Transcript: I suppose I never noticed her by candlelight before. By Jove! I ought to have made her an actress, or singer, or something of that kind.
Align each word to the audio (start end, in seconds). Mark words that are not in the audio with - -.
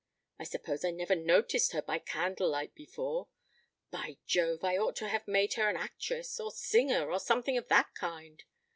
I 0.39 0.45
suppose 0.45 0.83
I 0.83 0.89
never 0.89 1.13
noticed 1.13 1.73
her 1.73 1.81
by 1.83 1.99
candlelight 1.99 2.73
before. 2.73 3.27
By 3.91 4.17
Jove! 4.25 4.63
I 4.63 4.75
ought 4.75 4.95
to 4.95 5.07
have 5.07 5.27
made 5.27 5.53
her 5.53 5.69
an 5.69 5.75
actress, 5.77 6.39
or 6.39 6.49
singer, 6.51 7.11
or 7.11 7.19
something 7.19 7.55
of 7.55 7.67
that 7.67 7.93
kind. 7.93 8.43